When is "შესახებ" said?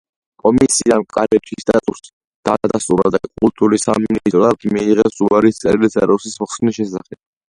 6.81-7.21